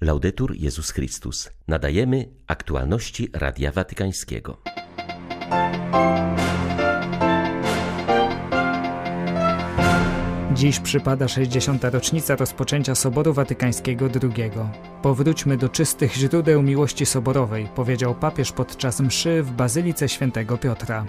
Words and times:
Laudetur 0.00 0.56
Jezus 0.56 0.90
Chrystus. 0.90 1.50
Nadajemy 1.68 2.28
aktualności 2.46 3.28
Radia 3.32 3.72
Watykańskiego. 3.72 4.56
Dziś 10.54 10.80
przypada 10.80 11.28
60. 11.28 11.84
rocznica 11.84 12.36
rozpoczęcia 12.36 12.94
Soboru 12.94 13.32
Watykańskiego 13.32 14.08
II. 14.22 14.50
Powróćmy 15.02 15.56
do 15.56 15.68
czystych 15.68 16.14
źródeł 16.14 16.62
miłości 16.62 17.06
soborowej, 17.06 17.68
powiedział 17.74 18.14
papież 18.14 18.52
podczas 18.52 19.00
mszy 19.00 19.42
w 19.42 19.50
Bazylice 19.50 20.08
Świętego 20.08 20.58
Piotra. 20.58 21.04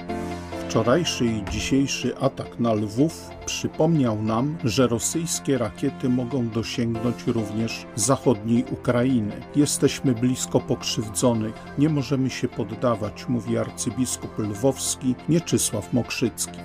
Wczorajszy 0.71 1.25
i 1.25 1.43
dzisiejszy 1.51 2.17
atak 2.17 2.59
na 2.59 2.73
Lwów 2.73 3.29
przypomniał 3.45 4.23
nam, 4.23 4.57
że 4.63 4.87
rosyjskie 4.87 5.57
rakiety 5.57 6.09
mogą 6.09 6.49
dosięgnąć 6.49 7.27
również 7.27 7.85
zachodniej 7.95 8.65
Ukrainy. 8.71 9.41
Jesteśmy 9.55 10.13
blisko 10.13 10.59
pokrzywdzonych, 10.59 11.53
nie 11.77 11.89
możemy 11.89 12.29
się 12.29 12.47
poddawać, 12.47 13.25
mówi 13.29 13.57
arcybiskup 13.57 14.39
lwowski 14.39 15.15
Mieczysław 15.29 15.93
Mokrzycki. 15.93 16.59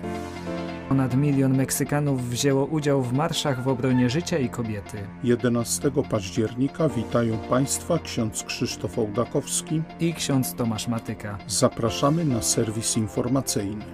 Ponad 0.89 1.17
milion 1.17 1.57
Meksykanów 1.57 2.29
wzięło 2.29 2.65
udział 2.65 3.03
w 3.03 3.13
marszach 3.13 3.63
w 3.63 3.69
obronie 3.69 4.11
życia 4.11 4.39
i 4.39 4.49
kobiety. 4.49 4.99
11 5.25 5.91
października 6.11 6.89
witają 6.89 7.39
Państwa 7.39 7.99
ksiądz 7.99 8.43
Krzysztof 8.43 8.99
Ołdakowski 8.99 9.83
i 10.01 10.15
ksiądz 10.15 10.55
Tomasz 10.55 10.89
Matyka. 10.89 11.39
Zapraszamy 11.47 12.25
na 12.25 12.43
serwis 12.43 12.97
informacyjny. 12.97 13.85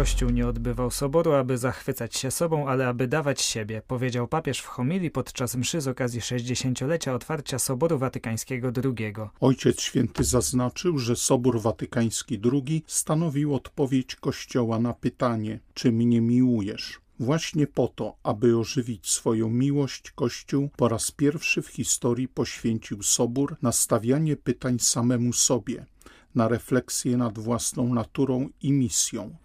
Kościół 0.00 0.30
nie 0.30 0.46
odbywał 0.46 0.90
soboru, 0.90 1.32
aby 1.32 1.58
zachwycać 1.58 2.16
się 2.16 2.30
sobą, 2.30 2.68
ale 2.68 2.88
aby 2.88 3.08
dawać 3.08 3.40
siebie, 3.40 3.82
powiedział 3.86 4.28
papież 4.28 4.60
w 4.60 4.66
homilii 4.66 5.10
podczas 5.10 5.56
mszy 5.56 5.80
z 5.80 5.88
okazji 5.88 6.20
60-lecia 6.20 7.14
otwarcia 7.14 7.58
Soboru 7.58 7.98
Watykańskiego 7.98 8.72
II. 8.84 9.14
Ojciec 9.40 9.80
Święty 9.80 10.24
zaznaczył, 10.24 10.98
że 10.98 11.16
Sobór 11.16 11.60
Watykański 11.60 12.40
II 12.52 12.84
stanowił 12.86 13.54
odpowiedź 13.54 14.16
Kościoła 14.16 14.78
na 14.78 14.94
pytanie, 14.94 15.60
czy 15.74 15.92
mnie 15.92 16.20
miłujesz? 16.20 17.00
Właśnie 17.18 17.66
po 17.66 17.88
to, 17.88 18.16
aby 18.22 18.58
ożywić 18.58 19.10
swoją 19.10 19.50
miłość, 19.50 20.10
Kościół 20.10 20.68
po 20.76 20.88
raz 20.88 21.10
pierwszy 21.10 21.62
w 21.62 21.68
historii 21.68 22.28
poświęcił 22.28 23.02
Sobór 23.02 23.56
na 23.62 23.72
stawianie 23.72 24.36
pytań 24.36 24.78
samemu 24.78 25.32
sobie, 25.32 25.86
na 26.34 26.48
refleksję 26.48 27.16
nad 27.16 27.38
własną 27.38 27.94
naturą 27.94 28.48
i 28.62 28.72
misją– 28.72 29.30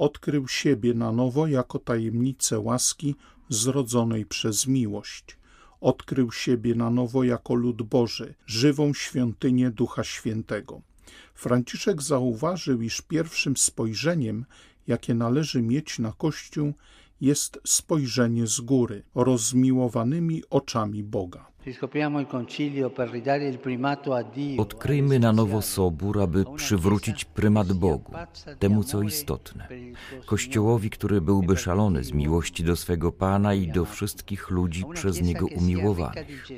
odkrył 0.00 0.48
siebie 0.48 0.94
na 0.94 1.12
nowo 1.12 1.46
jako 1.46 1.78
tajemnicę 1.78 2.58
łaski 2.58 3.14
zrodzonej 3.48 4.26
przez 4.26 4.66
miłość. 4.66 5.36
Odkrył 5.80 6.32
siebie 6.32 6.74
na 6.74 6.90
nowo 6.90 7.24
jako 7.24 7.54
lud 7.54 7.82
Boży, 7.82 8.34
żywą 8.46 8.94
świątynię 8.94 9.70
Ducha 9.70 10.04
Świętego. 10.04 10.80
Franciszek 11.34 12.02
zauważył, 12.02 12.82
iż 12.82 13.00
pierwszym 13.02 13.56
spojrzeniem, 13.56 14.44
jakie 14.86 15.14
należy 15.14 15.62
mieć 15.62 15.98
na 15.98 16.12
Kościół, 16.12 16.72
jest 17.20 17.60
spojrzenie 17.66 18.46
z 18.46 18.60
góry, 18.60 19.02
rozmiłowanymi 19.14 20.42
oczami 20.50 21.02
Boga. 21.02 21.46
Odkryjmy 24.58 25.18
na 25.18 25.32
nowo 25.32 25.62
Sobór, 25.62 26.20
aby 26.20 26.44
przywrócić 26.56 27.24
prymat 27.24 27.72
Bogu, 27.72 28.12
temu 28.58 28.84
co 28.84 29.02
istotne. 29.02 29.68
Kościołowi, 30.26 30.90
który 30.90 31.20
byłby 31.20 31.56
szalony 31.56 32.04
z 32.04 32.12
miłości 32.12 32.64
do 32.64 32.76
swego 32.76 33.12
Pana 33.12 33.54
i 33.54 33.68
do 33.68 33.84
wszystkich 33.84 34.50
ludzi 34.50 34.84
przez 34.94 35.22
Niego 35.22 35.46
umiłowanych. 35.46 36.48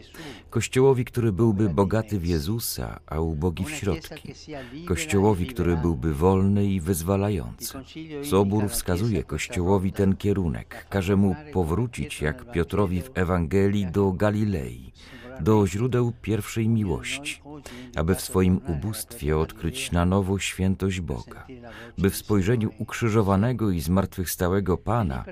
Kościołowi, 0.50 1.04
który 1.04 1.32
byłby 1.32 1.68
bogaty 1.68 2.18
w 2.18 2.26
Jezusa, 2.26 3.00
a 3.06 3.20
ubogi 3.20 3.64
w 3.64 3.70
środki. 3.70 4.32
Kościołowi, 4.86 5.46
który 5.46 5.76
byłby 5.76 6.14
wolny 6.14 6.66
i 6.66 6.80
wyzwalający. 6.80 7.78
Sobór 8.22 8.68
wskazuje 8.68 9.24
Kościołowi 9.24 9.92
ten 9.92 10.16
kierunek, 10.16 10.86
każe 10.90 11.16
mu 11.16 11.36
powrócić, 11.52 12.20
jak 12.20 12.52
Piotrowi 12.52 13.02
w 13.02 13.10
Ewangelii, 13.14 13.86
do 13.86 14.12
Galilei 14.12 14.92
do 15.42 15.66
źródeł 15.66 16.12
pierwszej 16.22 16.68
miłości, 16.68 17.42
aby 17.96 18.14
w 18.14 18.20
swoim 18.20 18.60
ubóstwie 18.68 19.38
odkryć 19.38 19.92
na 19.92 20.04
nowo 20.04 20.38
świętość 20.38 21.00
Boga, 21.00 21.46
by 21.98 22.10
w 22.10 22.16
spojrzeniu 22.16 22.70
ukrzyżowanego 22.78 23.70
i 23.70 23.80
zmartwychwstałego 23.80 24.78
Pana 24.78 25.24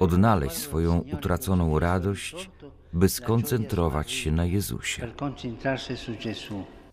odnaleźć 0.00 0.56
swoją 0.56 0.98
utraconą 0.98 1.78
radość, 1.78 2.50
by 2.92 3.08
skoncentrować 3.08 4.12
się 4.12 4.32
na 4.32 4.44
Jezusie. 4.44 5.08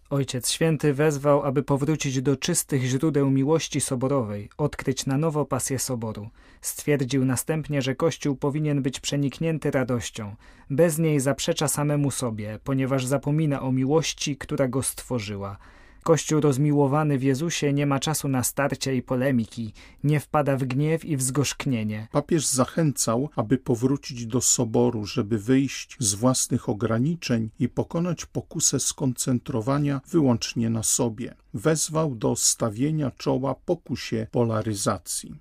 Ojciec 0.09 0.49
Święty 0.49 0.93
wezwał, 0.93 1.43
aby 1.43 1.63
powrócić 1.63 2.21
do 2.21 2.37
czystych 2.37 2.83
źródeł 2.83 3.29
miłości 3.29 3.81
soborowej, 3.81 4.49
odkryć 4.57 5.05
na 5.05 5.17
nowo 5.17 5.45
pasję 5.45 5.79
soboru. 5.79 6.29
Stwierdził 6.61 7.25
następnie, 7.25 7.81
że 7.81 7.95
Kościół 7.95 8.35
powinien 8.35 8.81
być 8.81 8.99
przeniknięty 8.99 9.71
radością. 9.71 10.35
Bez 10.69 10.97
niej 10.97 11.19
zaprzecza 11.19 11.67
samemu 11.67 12.11
sobie, 12.11 12.59
ponieważ 12.63 13.05
zapomina 13.05 13.61
o 13.61 13.71
miłości, 13.71 14.37
która 14.37 14.67
go 14.67 14.83
stworzyła. 14.83 15.57
Kościół 16.03 16.41
rozmiłowany 16.41 17.17
w 17.17 17.23
Jezusie 17.23 17.73
nie 17.73 17.85
ma 17.85 17.99
czasu 17.99 18.27
na 18.27 18.43
starcia 18.43 18.91
i 18.91 19.01
polemiki, 19.01 19.73
nie 20.03 20.19
wpada 20.19 20.57
w 20.57 20.63
gniew 20.63 21.05
i 21.05 21.17
w 21.17 21.21
zgorzknienie. 21.21 22.07
Papież 22.11 22.47
zachęcał, 22.47 23.29
aby 23.35 23.57
powrócić 23.57 24.25
do 24.25 24.41
soboru, 24.41 25.05
żeby 25.05 25.39
wyjść 25.39 25.97
z 25.99 26.13
własnych 26.13 26.69
ograniczeń 26.69 27.49
i 27.59 27.69
pokonać 27.69 28.25
pokusę 28.25 28.79
skoncentrowania 28.79 30.01
wyłącznie 30.11 30.69
na 30.69 30.83
sobie. 30.83 31.35
Wezwał 31.53 32.15
do 32.15 32.35
stawienia 32.35 33.11
czoła 33.11 33.55
pokusie 33.55 34.27
polaryzacji. 34.31 35.35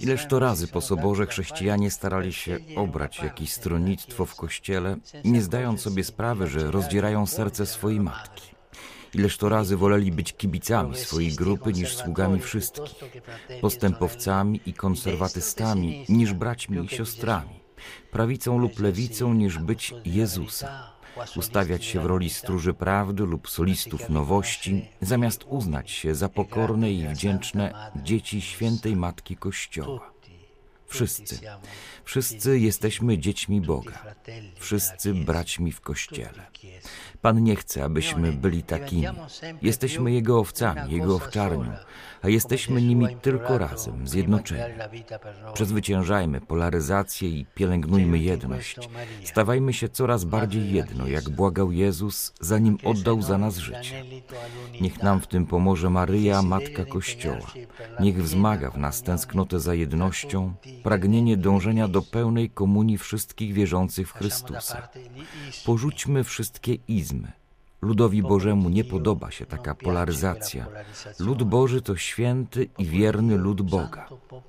Ileż 0.00 0.26
to 0.26 0.38
razy 0.38 0.68
po 0.68 0.80
soborze 0.80 1.26
chrześcijanie 1.26 1.90
starali 1.90 2.32
się 2.32 2.58
obrać 2.76 3.22
jakieś 3.22 3.52
stronnictwo 3.52 4.26
w 4.26 4.34
kościele, 4.34 4.96
nie 5.24 5.42
zdając 5.42 5.80
sobie 5.80 6.04
sprawy, 6.04 6.46
że 6.46 6.70
rozdzierają 6.70 7.26
serce 7.26 7.66
swojej 7.66 8.00
matki. 8.00 8.57
Ileż 9.14 9.38
to 9.38 9.48
razy 9.48 9.76
woleli 9.76 10.12
być 10.12 10.32
kibicami 10.32 10.96
swojej 10.96 11.32
grupy 11.32 11.72
niż 11.72 11.96
sługami 11.96 12.40
wszystkich, 12.40 12.94
postępowcami 13.60 14.60
i 14.66 14.72
konserwatystami 14.72 16.04
niż 16.08 16.32
braćmi 16.32 16.84
i 16.84 16.88
siostrami, 16.88 17.60
prawicą 18.10 18.58
lub 18.58 18.80
lewicą 18.80 19.34
niż 19.34 19.58
być 19.58 19.94
Jezusa 20.04 20.98
ustawiać 21.36 21.84
się 21.84 22.00
w 22.00 22.06
roli 22.06 22.30
stróży 22.30 22.74
prawdy 22.74 23.22
lub 23.22 23.48
solistów 23.48 24.10
nowości, 24.10 24.88
zamiast 25.00 25.44
uznać 25.48 25.90
się 25.90 26.14
za 26.14 26.28
pokorne 26.28 26.92
i 26.92 27.08
wdzięczne 27.08 27.90
dzieci 27.96 28.40
świętej 28.40 28.96
Matki 28.96 29.36
Kościoła. 29.36 30.12
Wszyscy, 30.88 31.38
wszyscy 32.04 32.58
jesteśmy 32.58 33.18
dziećmi 33.18 33.60
Boga, 33.60 34.02
wszyscy 34.56 35.14
braćmi 35.14 35.72
w 35.72 35.80
Kościele. 35.80 36.46
Pan 37.22 37.42
nie 37.42 37.56
chce, 37.56 37.84
abyśmy 37.84 38.32
byli 38.32 38.62
takimi. 38.62 39.06
Jesteśmy 39.62 40.12
Jego 40.12 40.38
owcami, 40.38 40.92
Jego 40.92 41.14
owczarnią, 41.14 41.72
a 42.22 42.28
jesteśmy 42.28 42.82
nimi 42.82 43.16
tylko 43.22 43.58
razem, 43.58 44.08
zjednoczeni. 44.08 44.74
Przezwyciężajmy 45.54 46.40
polaryzację 46.40 47.28
i 47.28 47.46
pielęgnujmy 47.54 48.18
jedność. 48.18 48.76
Stawajmy 49.24 49.72
się 49.72 49.88
coraz 49.88 50.24
bardziej 50.24 50.72
jedno, 50.72 51.06
jak 51.06 51.28
błagał 51.28 51.72
Jezus, 51.72 52.32
zanim 52.40 52.78
oddał 52.84 53.22
za 53.22 53.38
nas 53.38 53.56
życie. 53.56 54.04
Niech 54.80 55.02
nam 55.02 55.20
w 55.20 55.26
tym 55.26 55.46
pomoże 55.46 55.90
Maryja, 55.90 56.42
Matka 56.42 56.84
Kościoła. 56.84 57.52
Niech 58.00 58.22
wzmaga 58.22 58.70
w 58.70 58.78
nas 58.78 59.02
tęsknotę 59.02 59.60
za 59.60 59.74
jednością, 59.74 60.54
pragnienie 60.82 61.36
dążenia 61.36 61.88
do 61.88 62.02
pełnej 62.02 62.50
komunii 62.50 62.98
wszystkich 62.98 63.52
wierzących 63.54 64.08
w 64.08 64.12
Chrystusa. 64.12 64.88
Porzućmy 65.66 66.24
wszystkie 66.24 66.74
izmy. 66.88 67.32
Ludowi 67.82 68.22
Bożemu 68.22 68.68
nie 68.68 68.84
podoba 68.84 69.30
się 69.30 69.46
taka 69.46 69.74
polaryzacja. 69.74 70.66
Lud 71.18 71.42
Boży 71.42 71.82
to 71.82 71.96
święty 71.96 72.68
i 72.78 72.86
wierny 72.86 73.36
lud 73.36 73.62
Boga. 73.62 74.08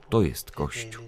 To 0.09 0.21
jest 0.21 0.51
Kościół. 0.51 1.03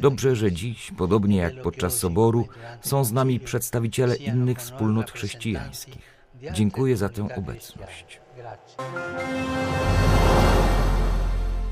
Dobrze, 0.00 0.36
że 0.36 0.52
dziś, 0.52 0.92
podobnie 0.96 1.36
jak 1.36 1.62
podczas 1.62 1.98
soboru, 1.98 2.48
są 2.80 3.04
z 3.04 3.12
nami 3.12 3.40
przedstawiciele 3.40 4.16
innych 4.16 4.58
wspólnot 4.58 5.10
chrześcijańskich. 5.10 6.14
Dziękuję 6.52 6.96
za 6.96 7.08
tę 7.08 7.28
obecność. 7.36 8.20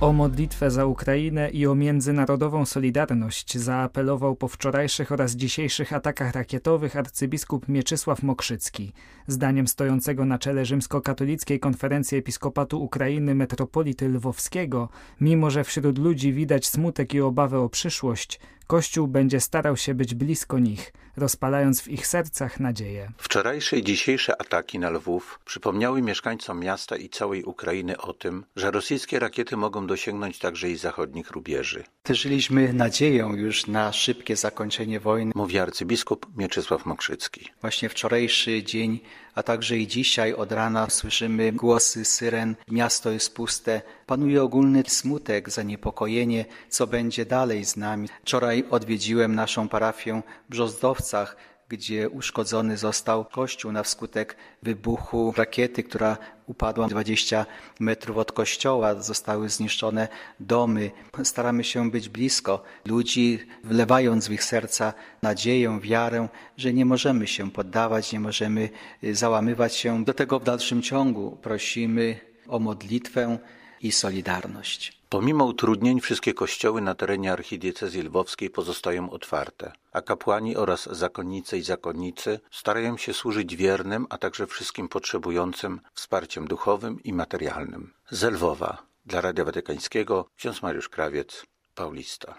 O 0.03 0.13
modlitwę 0.13 0.71
za 0.71 0.87
Ukrainę 0.87 1.51
i 1.51 1.67
o 1.67 1.75
międzynarodową 1.75 2.67
solidarność 2.67 3.59
zaapelował 3.59 4.37
po 4.37 4.49
wczorajszych 4.49 5.13
oraz 5.13 5.33
dzisiejszych 5.33 5.93
atakach 5.93 6.33
rakietowych 6.33 6.97
arcybiskup 6.97 7.69
Mieczysław 7.69 8.23
Mokrzycki. 8.23 8.93
Zdaniem 9.27 9.69
stojącego 9.69 10.25
na 10.25 10.39
czele 10.39 10.65
rzymskokatolickiej 10.65 11.61
konferencji 11.61 12.19
episkopatu 12.19 12.83
Ukrainy 12.83 13.35
metropolity 13.35 14.09
lwowskiego, 14.09 14.89
mimo 15.21 15.51
że 15.51 15.65
wśród 15.65 15.99
ludzi 15.99 16.33
widać 16.33 16.67
smutek 16.67 17.15
i 17.15 17.21
obawę 17.21 17.59
o 17.61 17.69
przyszłość, 17.69 18.41
Kościół 18.73 19.09
będzie 19.09 19.41
starał 19.41 19.77
się 19.77 19.95
być 19.95 20.15
blisko 20.15 20.59
nich, 20.59 20.93
rozpalając 21.17 21.83
w 21.83 21.89
ich 21.89 22.07
sercach 22.07 22.61
nadzieję. 22.61 23.13
Wczorajsze 23.17 23.79
i 23.79 23.83
dzisiejsze 23.83 24.41
ataki 24.41 24.79
na 24.79 24.91
Lwów 24.91 25.41
przypomniały 25.45 26.03
mieszkańcom 26.03 26.61
miasta 26.61 26.97
i 26.97 27.09
całej 27.09 27.45
Ukrainy 27.45 27.99
o 27.99 28.13
tym, 28.13 28.45
że 28.57 28.71
rosyjskie 28.71 29.19
rakiety 29.19 29.57
mogą 29.57 29.87
dosięgnąć 29.87 30.39
także 30.39 30.71
i 30.71 30.77
zachodnich 30.77 31.31
rubieży. 31.31 31.85
Żyliśmy 32.11 32.73
nadzieją 32.73 33.35
już 33.35 33.67
na 33.67 33.93
szybkie 33.93 34.37
zakończenie 34.37 35.01
wojny. 35.01 35.33
Mówi 35.35 35.59
arcybiskup 35.59 36.27
Mieczysław 36.37 36.87
Mokrzycki. 36.87 37.49
Właśnie 37.61 37.89
wczorajszy 37.89 38.63
dzień, 38.63 39.01
a 39.35 39.43
także 39.43 39.79
i 39.79 39.87
dzisiaj 39.87 40.35
od 40.35 40.53
rana 40.53 40.91
słyszymy 40.91 41.53
głosy 41.53 42.05
syren. 42.05 42.55
Miasto 42.71 43.11
jest 43.11 43.35
puste. 43.35 43.83
Panuje 44.07 44.43
ogólny 44.43 44.83
smutek, 44.87 45.51
zaniepokojenie, 45.51 46.45
co 46.69 46.87
będzie 46.87 47.27
dalej 47.27 47.65
z 47.65 47.77
nami. 47.77 48.09
Wczoraj 48.23 48.65
odwiedziłem 48.71 49.35
naszą 49.35 49.69
parafię 49.69 50.23
w 50.49 50.51
Brzozdowcach, 50.51 51.37
gdzie 51.73 52.09
uszkodzony 52.09 52.77
został 52.77 53.25
kościół 53.25 53.73
na 53.73 53.85
skutek 53.85 54.37
wybuchu 54.63 55.35
rakiety, 55.37 55.83
która 55.83 56.17
upadła 56.47 56.89
20 56.89 57.47
metrów 57.81 58.17
od 58.17 58.33
kościoła. 58.33 58.95
Zostały 58.95 59.49
zniszczone 59.49 60.09
domy. 60.41 60.91
Staramy 61.25 61.65
się 61.65 61.91
być 61.91 62.09
blisko 62.09 62.63
ludzi, 62.85 63.39
wlewając 63.65 64.29
w 64.29 64.33
ich 64.33 64.45
serca 64.45 64.93
nadzieję, 65.23 65.79
wiarę, 65.83 66.29
że 66.57 66.73
nie 66.73 66.85
możemy 66.85 67.27
się 67.27 67.51
poddawać, 67.51 68.13
nie 68.13 68.21
możemy 68.21 68.71
y, 69.05 69.15
załamywać 69.15 69.77
się. 69.77 70.05
Do 70.05 70.15
tego 70.15 70.41
w 70.41 70.45
dalszym 70.45 70.83
ciągu 70.83 71.39
prosimy 71.43 72.21
o 72.49 72.59
modlitwę 72.59 73.39
i 73.83 73.93
solidarność. 73.93 75.03
Pomimo 75.09 75.45
utrudnień 75.45 76.01
wszystkie 76.01 76.35
kościoły 76.35 76.81
na 76.81 76.95
terenie 76.95 77.33
archidiecezji 77.33 78.03
lwowskiej 78.03 78.51
pozostają 78.51 79.11
otwarte, 79.11 79.73
a 79.93 80.03
kapłani 80.03 80.57
oraz 80.57 80.89
zakonnice 80.93 81.59
i 81.59 81.63
zakonnicy 81.63 82.41
starają 82.51 82.97
się 82.97 83.15
służyć 83.15 83.57
wiernym, 83.57 84.07
a 84.11 84.19
także 84.19 84.47
wszystkim 84.47 84.89
potrzebującym 84.89 85.81
wsparciem 85.95 86.49
duchowym 86.49 87.03
i 87.03 87.13
materialnym. 87.13 87.93
Z 88.11 88.33
Lwowa 88.33 88.83
dla 89.07 89.21
Radia 89.21 89.45
Watykańskiego 89.45 90.27
ksiądz 90.37 90.63
Mariusz 90.63 90.89
Krawiec, 90.89 91.47
Paulista. 91.75 92.35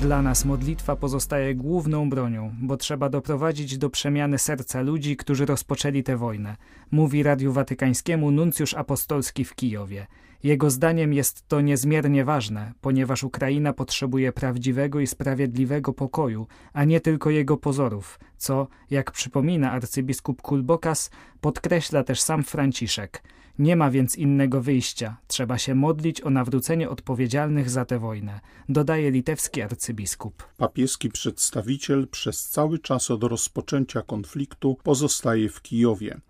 Dla 0.00 0.22
nas 0.22 0.44
modlitwa 0.44 0.96
pozostaje 0.96 1.54
główną 1.54 2.10
bronią, 2.10 2.54
bo 2.62 2.76
trzeba 2.76 3.08
doprowadzić 3.08 3.78
do 3.78 3.90
przemiany 3.90 4.38
serca 4.38 4.80
ludzi, 4.80 5.16
którzy 5.16 5.46
rozpoczęli 5.46 6.02
tę 6.02 6.16
wojnę, 6.16 6.56
mówi 6.90 7.22
Radiu 7.22 7.52
Watykańskiemu 7.52 8.30
nuncjusz 8.30 8.74
apostolski 8.74 9.44
w 9.44 9.54
Kijowie. 9.54 10.06
Jego 10.42 10.70
zdaniem 10.70 11.12
jest 11.12 11.48
to 11.48 11.60
niezmiernie 11.60 12.24
ważne, 12.24 12.72
ponieważ 12.80 13.24
Ukraina 13.24 13.72
potrzebuje 13.72 14.32
prawdziwego 14.32 15.00
i 15.00 15.06
sprawiedliwego 15.06 15.92
pokoju, 15.92 16.46
a 16.72 16.84
nie 16.84 17.00
tylko 17.00 17.30
jego 17.30 17.56
pozorów, 17.56 18.20
co, 18.36 18.66
jak 18.90 19.10
przypomina 19.10 19.72
arcybiskup 19.72 20.42
Kulbokas, 20.42 21.10
podkreśla 21.40 22.04
też 22.04 22.20
sam 22.20 22.42
Franciszek– 22.44 23.22
nie 23.58 23.76
ma 23.76 23.90
więc 23.90 24.16
innego 24.16 24.62
wyjścia. 24.62 25.16
Trzeba 25.26 25.58
się 25.58 25.74
modlić 25.74 26.20
o 26.20 26.30
nawrócenie 26.30 26.90
odpowiedzialnych 26.90 27.70
za 27.70 27.84
tę 27.84 27.98
wojnę, 27.98 28.40
dodaje 28.68 29.10
litewski 29.10 29.62
arcybiskup. 29.62 30.42
Papieski 30.56 31.08
przedstawiciel 31.08 32.08
przez 32.08 32.48
cały 32.48 32.78
czas 32.78 33.10
od 33.10 33.24
rozpoczęcia 33.24 34.02
konfliktu 34.02 34.76
pozostaje 34.82 35.48
w 35.48 35.62
Kijowie. 35.62 36.20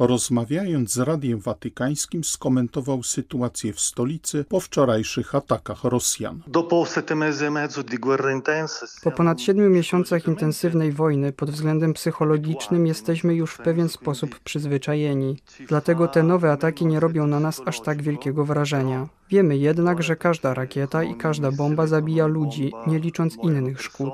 Rozmawiając 0.00 0.92
z 0.92 0.98
Radiem 0.98 1.40
Watykańskim 1.40 2.24
skomentował 2.24 3.02
sytuację 3.02 3.72
w 3.72 3.80
stolicy 3.80 4.44
po 4.44 4.60
wczorajszych 4.60 5.34
atakach 5.34 5.84
Rosjan. 5.84 6.42
Po 9.02 9.10
ponad 9.10 9.40
siedmiu 9.40 9.70
miesiącach 9.70 10.26
intensywnej 10.26 10.92
wojny 10.92 11.32
pod 11.32 11.50
względem 11.50 11.92
psychologicznym 11.92 12.86
jesteśmy 12.86 13.34
już 13.34 13.52
w 13.52 13.58
pewien 13.58 13.88
sposób 13.88 14.38
przyzwyczajeni. 14.38 15.36
Dlatego 15.68 16.08
te 16.08 16.22
nowe 16.22 16.52
ataki 16.52 16.86
nie 16.86 17.00
robią 17.00 17.26
na 17.26 17.40
nas 17.40 17.62
aż 17.66 17.80
tak 17.80 18.02
wielkiego 18.02 18.44
wrażenia. 18.44 19.08
Wiemy 19.30 19.56
jednak, 19.56 20.02
że 20.02 20.16
każda 20.16 20.54
rakieta 20.54 21.02
i 21.02 21.14
każda 21.14 21.52
bomba 21.52 21.86
zabija 21.86 22.26
ludzi, 22.26 22.72
nie 22.86 22.98
licząc 22.98 23.36
innych 23.36 23.82
szkód 23.82 24.12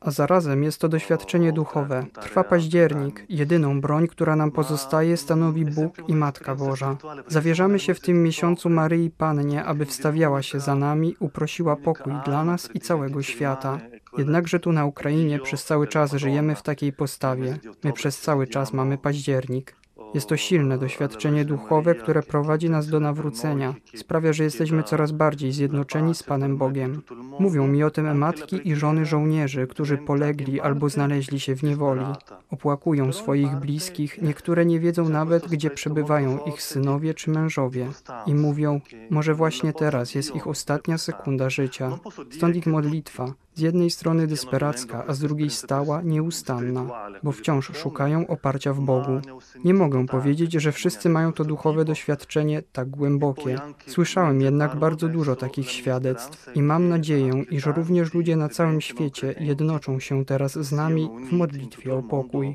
a 0.00 0.10
zarazem 0.10 0.62
jest 0.62 0.80
to 0.80 0.88
doświadczenie 0.88 1.52
duchowe. 1.52 2.06
Trwa 2.20 2.44
październik. 2.44 3.24
Jedyną 3.28 3.80
broń, 3.80 4.08
która 4.08 4.36
nam 4.36 4.50
pozostaje, 4.50 5.16
stanowi 5.16 5.64
Bóg 5.64 6.08
i 6.08 6.14
Matka 6.14 6.54
Boża. 6.54 6.96
Zawierzamy 7.28 7.78
się 7.78 7.94
w 7.94 8.00
tym 8.00 8.22
miesiącu 8.22 8.70
Maryi 8.70 9.10
Pannie, 9.10 9.64
aby 9.64 9.86
wstawiała 9.86 10.42
się 10.42 10.60
za 10.60 10.74
nami, 10.74 11.16
uprosiła 11.20 11.76
pokój 11.76 12.12
dla 12.24 12.44
nas 12.44 12.68
i 12.74 12.80
całego 12.80 13.22
świata. 13.22 13.80
Jednakże 14.18 14.60
tu 14.60 14.72
na 14.72 14.84
Ukrainie 14.84 15.38
przez 15.38 15.64
cały 15.64 15.88
czas 15.88 16.12
żyjemy 16.12 16.54
w 16.54 16.62
takiej 16.62 16.92
postawie. 16.92 17.58
My 17.84 17.92
przez 17.92 18.20
cały 18.20 18.46
czas 18.46 18.72
mamy 18.72 18.98
październik. 18.98 19.85
Jest 20.14 20.28
to 20.28 20.36
silne 20.36 20.78
doświadczenie 20.78 21.44
duchowe, 21.44 21.94
które 21.94 22.22
prowadzi 22.22 22.70
nas 22.70 22.88
do 22.88 23.00
nawrócenia. 23.00 23.74
Sprawia, 23.94 24.32
że 24.32 24.44
jesteśmy 24.44 24.82
coraz 24.82 25.12
bardziej 25.12 25.52
zjednoczeni 25.52 26.14
z 26.14 26.22
Panem 26.22 26.56
Bogiem. 26.56 27.02
Mówią 27.38 27.66
mi 27.66 27.84
o 27.84 27.90
tym 27.90 28.18
matki 28.18 28.68
i 28.68 28.74
żony 28.74 29.06
żołnierzy, 29.06 29.66
którzy 29.66 29.98
polegli 29.98 30.60
albo 30.60 30.88
znaleźli 30.88 31.40
się 31.40 31.56
w 31.56 31.62
niewoli. 31.62 32.04
Opłakują 32.50 33.12
swoich 33.12 33.56
bliskich, 33.56 34.22
niektóre 34.22 34.66
nie 34.66 34.80
wiedzą 34.80 35.08
nawet, 35.08 35.48
gdzie 35.48 35.70
przebywają 35.70 36.38
ich 36.38 36.62
synowie 36.62 37.14
czy 37.14 37.30
mężowie. 37.30 37.86
I 38.26 38.34
mówią, 38.34 38.80
może 39.10 39.34
właśnie 39.34 39.72
teraz 39.72 40.14
jest 40.14 40.34
ich 40.34 40.46
ostatnia 40.46 40.98
sekunda 40.98 41.50
życia. 41.50 41.98
Stąd 42.30 42.56
ich 42.56 42.66
modlitwa, 42.66 43.34
z 43.56 43.60
jednej 43.60 43.90
strony 43.90 44.26
desperacka, 44.26 45.04
a 45.06 45.14
z 45.14 45.18
drugiej 45.18 45.50
stała, 45.50 46.02
nieustanna, 46.02 47.10
bo 47.22 47.32
wciąż 47.32 47.70
szukają 47.76 48.26
oparcia 48.26 48.72
w 48.72 48.80
Bogu. 48.80 49.20
Nie 49.64 49.74
mogę 49.74 50.06
powiedzieć, 50.06 50.52
że 50.52 50.72
wszyscy 50.72 51.08
mają 51.08 51.32
to 51.32 51.44
duchowe 51.44 51.84
doświadczenie 51.84 52.62
tak 52.72 52.90
głębokie. 52.90 53.58
Słyszałem 53.86 54.40
jednak 54.40 54.76
bardzo 54.76 55.08
dużo 55.08 55.36
takich 55.36 55.70
świadectw 55.70 56.56
i 56.56 56.62
mam 56.62 56.88
nadzieję, 56.88 57.44
iż 57.50 57.66
również 57.66 58.14
ludzie 58.14 58.36
na 58.36 58.48
całym 58.48 58.80
świecie 58.80 59.34
jednoczą 59.40 60.00
się 60.00 60.24
teraz 60.24 60.52
z 60.58 60.72
nami 60.72 61.10
w 61.28 61.32
modlitwie 61.32 61.94
o 61.94 62.02
pokój. 62.02 62.52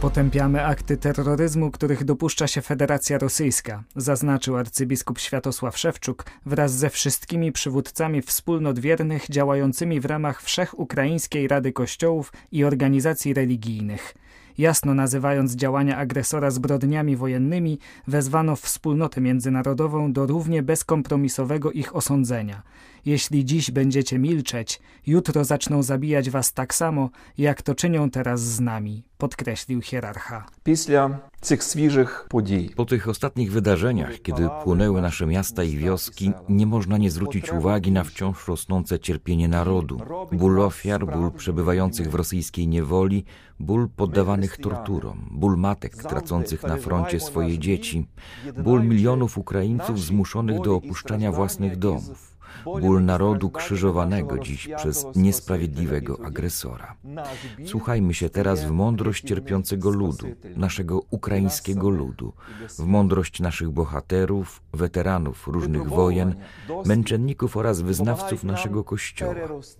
Potępiamy 0.00 0.64
akty 0.64 0.96
terroryzmu, 0.96 1.70
których 1.70 2.04
dopuszcza 2.04 2.46
się 2.46 2.62
Federacja 2.62 3.18
Rosyjska, 3.18 3.82
zaznaczył 3.96 4.56
arcybiskup 4.56 5.18
Światosław 5.18 5.78
Szewczuk 5.78 6.24
wraz 6.46 6.72
ze 6.72 6.90
wszystkimi 6.90 7.52
przywódcami 7.52 8.22
wspólnot 8.22 8.78
wiernych 8.78 9.26
działającymi 9.30 10.00
w 10.00 10.04
ramach 10.04 10.42
Wszechukraińskiej 10.42 11.48
Rady 11.48 11.72
Kościołów 11.72 12.32
i 12.52 12.64
organizacji 12.64 13.34
religijnych. 13.34 14.14
Jasno 14.58 14.94
nazywając 14.94 15.54
działania 15.54 15.96
agresora 15.96 16.50
zbrodniami 16.50 17.16
wojennymi, 17.16 17.78
wezwano 18.06 18.56
wspólnotę 18.56 19.20
międzynarodową 19.20 20.12
do 20.12 20.26
równie 20.26 20.62
bezkompromisowego 20.62 21.72
ich 21.72 21.96
osądzenia. 21.96 22.62
Jeśli 23.06 23.44
dziś 23.44 23.70
będziecie 23.70 24.18
milczeć, 24.18 24.80
jutro 25.06 25.44
zaczną 25.44 25.82
zabijać 25.82 26.30
was 26.30 26.52
tak 26.52 26.74
samo, 26.74 27.10
jak 27.38 27.62
to 27.62 27.74
czynią 27.74 28.10
teraz 28.10 28.40
z 28.40 28.60
nami, 28.60 29.02
podkreślił 29.18 29.80
hierarcha. 29.82 30.46
Po 32.76 32.84
tych 32.84 33.08
ostatnich 33.08 33.52
wydarzeniach, 33.52 34.22
kiedy 34.22 34.48
płonęły 34.64 35.02
nasze 35.02 35.26
miasta 35.26 35.64
i 35.64 35.76
wioski, 35.76 36.32
nie 36.48 36.66
można 36.66 36.98
nie 36.98 37.10
zwrócić 37.10 37.52
uwagi 37.52 37.92
na 37.92 38.04
wciąż 38.04 38.48
rosnące 38.48 38.98
cierpienie 38.98 39.48
narodu. 39.48 40.00
Ból 40.32 40.60
ofiar, 40.60 41.06
ból 41.06 41.32
przebywających 41.32 42.10
w 42.10 42.14
rosyjskiej 42.14 42.68
niewoli, 42.68 43.24
ból 43.60 43.88
poddawanych 43.96 44.45
torturom, 44.56 45.28
ból 45.30 45.56
matek 45.56 45.96
tracących 45.96 46.62
na 46.62 46.76
froncie 46.76 47.20
swoje 47.20 47.58
dzieci, 47.58 48.06
ból 48.64 48.84
milionów 48.84 49.38
Ukraińców 49.38 50.00
zmuszonych 50.00 50.60
do 50.60 50.74
opuszczania 50.74 51.32
własnych 51.32 51.76
domów 51.78 52.35
ból 52.64 53.04
narodu 53.04 53.50
krzyżowanego 53.50 54.38
dziś 54.38 54.68
przez 54.76 55.06
niesprawiedliwego 55.16 56.18
agresora. 56.24 56.94
Słuchajmy 57.66 58.14
się 58.14 58.30
teraz 58.30 58.64
w 58.64 58.70
mądrość 58.70 59.24
cierpiącego 59.24 59.90
ludu, 59.90 60.26
naszego 60.56 61.00
ukraińskiego 61.10 61.90
ludu, 61.90 62.32
w 62.78 62.86
mądrość 62.86 63.40
naszych 63.40 63.70
bohaterów, 63.70 64.62
weteranów 64.72 65.48
różnych 65.48 65.88
wojen, 65.88 66.34
męczenników 66.84 67.56
oraz 67.56 67.80
wyznawców 67.80 68.44
naszego 68.44 68.84
Kościoła. 68.84 69.34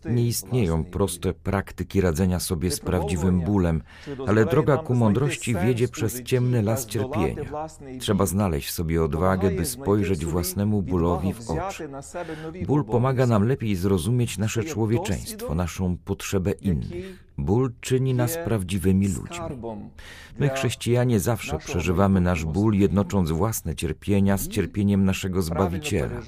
Nie 0.04 0.26
istnieją 0.26 0.84
proste 0.84 1.32
praktyki 1.32 2.00
radzenia 2.00 2.40
sobie 2.40 2.70
z 2.70 2.80
prawdziwym 2.80 3.40
bólem, 3.40 3.82
ale 4.26 4.44
droga 4.44 4.76
ku 4.76 4.94
mądrości 4.94 5.54
wiedzie 5.54 5.88
przez 5.88 6.22
ciemny 6.22 6.62
las 6.62 6.86
cierpienia. 6.86 7.42
Trzeba 8.00 8.26
znaleźć 8.26 8.70
sobie 8.70 9.02
odwagę, 9.04 9.50
by 9.50 9.64
spojrzeć 9.64 10.24
własnemu 10.24 10.82
bólowi 10.82 11.32
w 11.32 11.50
oczy 11.50 11.88
Ból 12.66 12.84
pomaga 12.84 13.26
nam 13.26 13.48
lepiej 13.48 13.76
zrozumieć 13.76 14.38
nasze 14.38 14.64
człowieczeństwo, 14.64 15.54
naszą 15.54 15.96
potrzebę 15.96 16.52
innych. 16.52 17.26
Ból 17.38 17.72
czyni 17.80 18.14
nas 18.14 18.38
prawdziwymi 18.44 19.08
ludźmi. 19.08 19.46
My, 20.38 20.48
chrześcijanie, 20.48 21.20
zawsze 21.20 21.58
przeżywamy 21.58 22.20
nasz 22.20 22.44
ból, 22.44 22.74
jednocząc 22.74 23.30
własne 23.30 23.74
cierpienia 23.74 24.36
z 24.36 24.48
cierpieniem 24.48 25.04
naszego 25.04 25.42
Zbawiciela, 25.42 26.20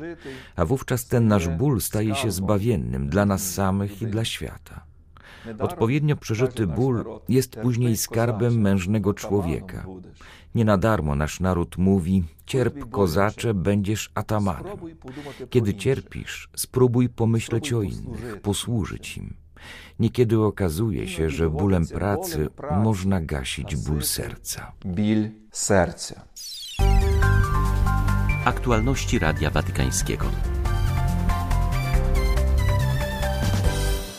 a 0.57 0.65
wówczas 0.65 1.07
ten 1.07 1.29
nasz 1.29 1.49
ból 1.49 1.81
staje 1.81 2.15
się 2.15 2.31
zbawiennym 2.31 3.09
dla 3.09 3.27
nas 3.27 3.55
samych 3.55 4.03
i 4.03 4.07
dla 4.07 4.25
świata. 4.25 4.85
Odpowiednio 5.59 6.17
przeżyty 6.17 6.67
ból 6.67 7.05
jest 7.29 7.57
później 7.57 7.97
skarbem 7.97 8.61
mężnego 8.61 9.15
człowieka. 9.15 9.87
Nie 10.55 10.65
na 10.65 10.79
darmo 10.79 11.15
nasz 11.15 11.41
naród 11.41 11.79
mówi: 11.79 12.25
Cierp, 12.47 12.91
kozacze, 12.91 13.55
będziesz 13.55 14.11
atamanem. 14.15 14.79
Kiedy 15.51 15.75
cierpisz, 15.75 16.49
spróbuj 16.57 17.09
pomyśleć 17.09 17.73
o 17.73 17.83
innych, 17.83 18.41
posłużyć 18.43 19.17
im. 19.17 19.35
Niekiedy 19.99 20.41
okazuje 20.41 21.09
się, 21.09 21.31
że 21.31 21.51
bólem 21.51 21.87
pracy 21.87 22.49
można 22.71 23.21
gasić 23.21 23.77
ból 23.77 24.03
serca. 24.03 24.73
Bil 24.87 25.31
serca. 25.53 26.25
Aktualności 28.45 29.19
Radia 29.19 29.51
Watykańskiego. 29.51 30.27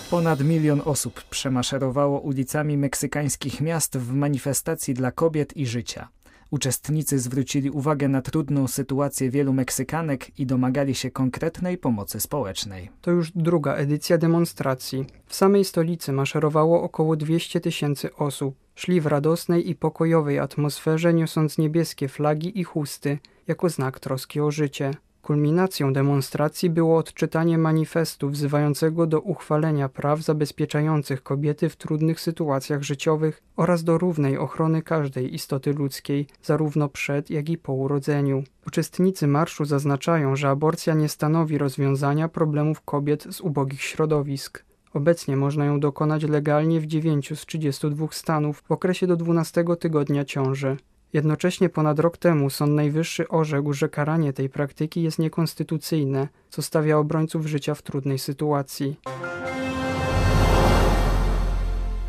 Ponad 0.10 0.42
milion 0.42 0.82
osób 0.86 1.24
przemaszerowało 1.24 2.20
ulicami 2.20 2.78
meksykańskich 2.78 3.62
miast 3.62 3.98
w 3.98 4.14
manifestacji 4.14 4.94
dla 4.94 5.12
kobiet 5.12 5.58
i 5.58 5.66
życia. 5.66 6.08
Uczestnicy 6.52 7.20
zwrócili 7.20 7.70
uwagę 7.70 8.08
na 8.08 8.22
trudną 8.22 8.68
sytuację 8.68 9.30
wielu 9.30 9.54
Meksykanek 9.54 10.40
i 10.40 10.46
domagali 10.46 10.96
się 10.96 11.12
konkretnej 11.12 11.78
pomocy 11.78 12.20
społecznej. 12.20 12.90
To 13.02 13.12
już 13.12 13.32
druga 13.36 13.76
edycja 13.76 14.18
demonstracji. 14.18 15.06
W 15.26 15.36
samej 15.36 15.66
stolicy 15.66 16.12
maszerowało 16.12 16.82
około 16.82 17.16
200 17.16 17.60
tysięcy 17.62 18.16
osób. 18.16 18.56
Szli 18.76 19.02
w 19.02 19.06
radosnej 19.06 19.70
i 19.70 19.76
pokojowej 19.76 20.40
atmosferze, 20.40 21.14
niosąc 21.14 21.58
niebieskie 21.58 22.08
flagi 22.08 22.60
i 22.60 22.64
chusty, 22.64 23.20
jako 23.48 23.70
znak 23.70 24.00
troski 24.00 24.40
o 24.40 24.52
życie. 24.52 24.92
Kulminacją 25.22 25.94
demonstracji 25.94 26.70
było 26.70 26.98
odczytanie 26.98 27.58
manifestu 27.58 28.30
wzywającego 28.30 29.08
do 29.08 29.22
uchwalenia 29.22 29.90
praw 29.90 30.22
zabezpieczających 30.22 31.24
kobiety 31.24 31.70
w 31.70 31.76
trudnych 31.76 32.20
sytuacjach 32.20 32.84
życiowych 32.84 33.44
oraz 33.56 33.84
do 33.84 33.98
równej 33.98 34.38
ochrony 34.38 34.82
każdej 34.82 35.36
istoty 35.36 35.74
ludzkiej, 35.74 36.28
zarówno 36.44 36.90
przed, 36.90 37.30
jak 37.30 37.50
i 37.50 37.58
po 37.58 37.74
urodzeniu. 37.74 38.44
Uczestnicy 38.68 39.28
marszu 39.28 39.66
zaznaczają, 39.66 40.36
że 40.36 40.50
aborcja 40.50 40.94
nie 40.94 41.10
stanowi 41.10 41.58
rozwiązania 41.58 42.30
problemów 42.30 42.82
kobiet 42.82 43.28
z 43.30 43.42
ubogich 43.42 43.82
środowisk. 43.82 44.66
Obecnie 44.94 45.38
można 45.38 45.66
ją 45.66 45.80
dokonać 45.80 46.24
legalnie 46.24 46.82
w 46.82 46.86
9 46.86 47.40
z 47.40 47.46
32 47.46 48.08
stanów 48.12 48.64
w 48.68 48.72
okresie 48.72 49.08
do 49.08 49.16
12 49.16 49.66
tygodnia 49.80 50.26
ciąży. 50.26 50.78
Jednocześnie 51.14 51.70
ponad 51.70 52.00
rok 52.00 52.18
temu 52.18 52.50
Sąd 52.50 52.74
Najwyższy 52.74 53.28
orzekł, 53.28 53.74
że 53.74 53.90
karanie 53.90 54.34
tej 54.34 54.50
praktyki 54.50 55.04
jest 55.04 55.20
niekonstytucyjne, 55.20 56.28
co 56.50 56.62
stawia 56.62 56.98
obrońców 56.98 57.46
życia 57.46 57.76
w 57.76 57.82
trudnej 57.82 58.20
sytuacji. 58.20 58.96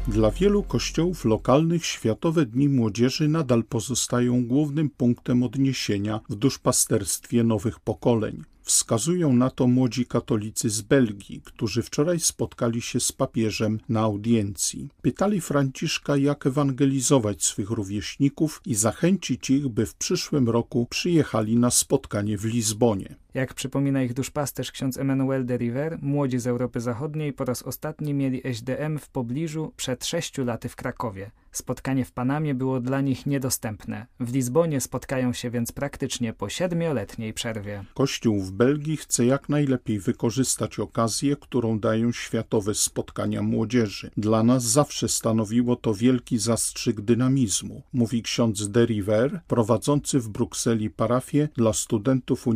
Dla 0.08 0.30
wielu 0.30 0.62
kościołów 0.62 1.24
lokalnych 1.24 1.86
Światowe 1.86 2.46
Dni 2.46 2.68
Młodzieży 2.68 3.28
nadal 3.28 3.64
pozostają 3.64 4.46
głównym 4.46 4.90
punktem 4.90 5.42
odniesienia 5.42 6.20
w 6.28 6.34
duszpasterstwie 6.34 7.44
nowych 7.44 7.80
pokoleń. 7.80 8.44
Wskazują 8.70 9.32
na 9.32 9.50
to 9.50 9.66
młodzi 9.66 10.06
katolicy 10.06 10.70
z 10.70 10.82
Belgii, 10.82 11.40
którzy 11.44 11.82
wczoraj 11.82 12.20
spotkali 12.20 12.82
się 12.82 13.00
z 13.00 13.12
papieżem 13.12 13.80
na 13.88 14.00
audiencji. 14.00 14.88
Pytali 15.02 15.40
Franciszka, 15.40 16.16
jak 16.16 16.46
ewangelizować 16.46 17.44
swych 17.44 17.70
rówieśników 17.70 18.60
i 18.66 18.74
zachęcić 18.74 19.50
ich, 19.50 19.68
by 19.68 19.86
w 19.86 19.94
przyszłym 19.94 20.48
roku 20.48 20.86
przyjechali 20.90 21.56
na 21.56 21.70
spotkanie 21.70 22.38
w 22.38 22.44
Lizbonie. 22.44 23.16
Jak 23.34 23.54
przypomina 23.54 24.02
ich 24.02 24.14
duszpasterz 24.14 24.72
ksiądz 24.72 24.98
Emmanuel 24.98 25.46
de 25.46 25.56
River, 25.56 25.98
młodzi 26.02 26.38
z 26.38 26.46
Europy 26.46 26.80
Zachodniej 26.80 27.32
po 27.32 27.44
raz 27.44 27.62
ostatni 27.62 28.14
mieli 28.14 28.40
SDM 28.44 28.98
w 28.98 29.08
pobliżu 29.08 29.72
przed 29.76 30.06
sześciu 30.06 30.44
laty 30.44 30.68
w 30.68 30.76
Krakowie. 30.76 31.30
Spotkanie 31.52 32.04
w 32.04 32.12
Panamie 32.12 32.54
było 32.54 32.80
dla 32.80 33.00
nich 33.00 33.26
niedostępne. 33.26 34.06
W 34.20 34.34
Lizbonie 34.34 34.80
spotkają 34.80 35.32
się 35.32 35.50
więc 35.50 35.72
praktycznie 35.72 36.32
po 36.32 36.48
siedmioletniej 36.48 37.32
przerwie. 37.32 37.84
Kościół 37.94 38.40
w 38.40 38.52
Belgii 38.52 38.96
chce 38.96 39.26
jak 39.26 39.48
najlepiej 39.48 39.98
wykorzystać 39.98 40.78
okazję, 40.78 41.36
którą 41.36 41.78
dają 41.78 42.12
światowe 42.12 42.74
spotkania 42.74 43.42
młodzieży. 43.42 44.10
Dla 44.16 44.42
nas 44.42 44.64
zawsze 44.64 45.08
stanowiło 45.08 45.76
to 45.76 45.94
wielki 45.94 46.38
zastrzyk 46.38 47.00
dynamizmu, 47.00 47.82
mówi 47.92 48.22
ksiądz 48.22 48.68
de 48.68 48.86
River, 48.86 49.40
prowadzący 49.46 50.20
w 50.20 50.28
Brukseli 50.28 50.90
parafię 50.90 51.48
dla 51.56 51.72
studentów 51.72 52.46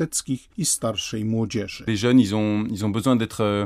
uniwersyteckich 0.00 0.48
i 0.58 0.64
starszej 0.64 1.24
młodzieży. 1.24 1.84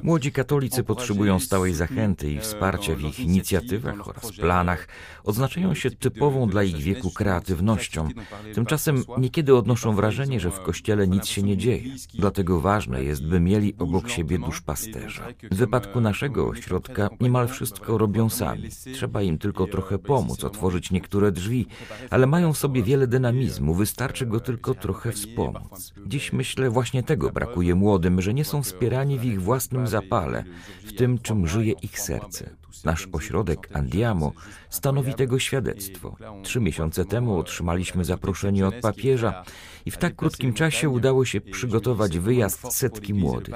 Młodzi 0.02 0.32
katolicy 0.32 0.84
potrzebują 0.84 1.40
stałej 1.40 1.74
zachęty 1.74 2.32
i 2.32 2.40
wsparcia 2.40 2.94
w 2.94 3.00
ich 3.00 3.20
inicjatywach 3.20 4.08
oraz 4.08 4.32
planach. 4.32 4.88
Odznaczają 5.24 5.74
się 5.74 5.90
typową 5.90 6.48
dla 6.48 6.62
ich 6.62 6.76
wieku 6.76 7.10
kreatywnością. 7.10 8.08
Tymczasem 8.54 9.04
niekiedy 9.18 9.56
odnoszą 9.56 9.94
wrażenie, 9.94 10.40
że 10.40 10.50
w 10.50 10.60
kościele 10.60 11.08
nic 11.08 11.26
się 11.26 11.42
nie 11.42 11.56
dzieje. 11.56 11.94
Dlatego 12.14 12.60
ważne 12.60 13.04
jest, 13.04 13.26
by 13.26 13.40
mieli 13.40 13.74
obok 13.78 14.08
siebie 14.08 14.38
duszpasterza. 14.38 15.28
W 15.50 15.56
wypadku 15.56 16.00
naszego 16.00 16.48
ośrodka 16.48 17.08
niemal 17.20 17.48
wszystko 17.48 17.98
robią 17.98 18.30
sami. 18.30 18.68
Trzeba 18.94 19.22
im 19.22 19.38
tylko 19.38 19.66
trochę 19.66 19.98
pomóc, 19.98 20.44
otworzyć 20.44 20.90
niektóre 20.90 21.32
drzwi, 21.32 21.66
ale 22.10 22.26
mają 22.26 22.52
w 22.52 22.58
sobie 22.58 22.82
wiele 22.82 23.06
dynamizmu, 23.06 23.74
wystarczy 23.74 24.26
go 24.26 24.40
tylko 24.40 24.74
trochę 24.74 25.12
wspomóc. 25.12 25.94
Dziś 26.24 26.32
myślę 26.32 26.70
właśnie 26.70 27.02
tego 27.02 27.30
brakuje 27.30 27.74
młodym, 27.74 28.22
że 28.22 28.34
nie 28.34 28.44
są 28.44 28.62
wspierani 28.62 29.18
w 29.18 29.24
ich 29.24 29.42
własnym 29.42 29.86
zapale, 29.86 30.44
w 30.84 30.92
tym, 30.92 31.18
czym 31.18 31.46
żyje 31.46 31.72
ich 31.82 32.00
serce. 32.00 32.50
Nasz 32.84 33.08
ośrodek 33.12 33.68
Andiamo 33.72 34.32
stanowi 34.70 35.14
tego 35.14 35.38
świadectwo. 35.38 36.16
Trzy 36.42 36.60
miesiące 36.60 37.04
temu 37.04 37.38
otrzymaliśmy 37.38 38.04
zaproszenie 38.04 38.66
od 38.66 38.74
papieża 38.74 39.44
i 39.86 39.90
w 39.90 39.96
tak 39.96 40.16
krótkim 40.16 40.52
czasie 40.52 40.88
udało 40.88 41.24
się 41.24 41.40
przygotować 41.40 42.18
wyjazd 42.18 42.72
setki 42.72 43.14
młodych. 43.14 43.54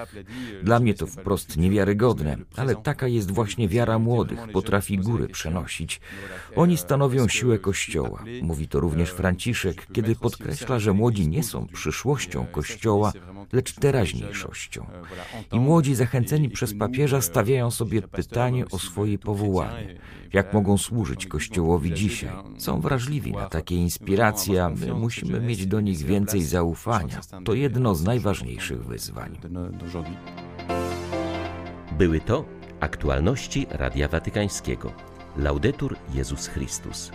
Dla 0.63 0.81
mnie 0.81 0.95
to 0.95 1.07
wprost 1.07 1.57
niewiarygodne, 1.57 2.37
ale 2.57 2.77
taka 2.77 3.09
jest 3.09 3.31
właśnie 3.31 3.69
wiara 3.69 3.99
młodych, 3.99 4.39
potrafi 4.53 4.99
góry 4.99 5.29
przenosić. 5.29 6.01
Oni 6.57 6.77
stanowią 6.77 7.29
siłę 7.29 7.59
Kościoła. 7.59 8.25
Mówi 8.43 8.69
to 8.69 8.81
również 8.81 9.11
Franciszek, 9.11 9.87
kiedy 9.93 10.17
podkreśla, 10.17 10.79
że 10.79 10.93
młodzi 10.93 11.29
nie 11.29 11.43
są 11.43 11.67
przyszłością 11.67 12.47
Kościoła, 12.59 13.13
lecz 13.53 13.75
teraźniejszością. 13.75 14.87
I 15.53 15.61
młodzi 15.61 15.95
zachęceni 15.95 16.49
przez 16.49 16.79
papieża 16.79 17.21
stawiają 17.21 17.71
sobie 17.71 18.03
pytanie 18.03 18.65
o 18.71 18.79
swoje 18.79 19.19
powołanie. 19.19 19.99
Jak 20.33 20.53
mogą 20.53 20.79
służyć 20.79 21.27
Kościołowi 21.27 21.95
dzisiaj? 21.95 22.31
Są 22.59 22.81
wrażliwi 22.81 23.33
na 23.33 23.49
takie 23.49 23.75
inspiracje, 23.75 24.65
a 24.65 24.69
my 24.69 24.95
musimy 24.95 25.41
mieć 25.41 25.67
do 25.67 25.81
nich 25.81 25.99
więcej 25.99 26.43
zaufania. 26.43 27.21
To 27.45 27.55
jedno 27.55 27.95
z 27.95 28.05
najważniejszych 28.05 28.85
wyzwań. 28.85 29.39
Były 31.99 32.21
to 32.21 32.45
aktualności 32.81 33.67
Radia 33.71 34.09
Watykańskiego. 34.09 34.93
Laudetur 35.37 35.97
Jezus 36.15 36.47
Chrystus. 36.47 37.11